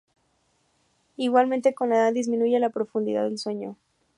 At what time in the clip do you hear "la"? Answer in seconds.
1.89-1.97, 2.59-2.71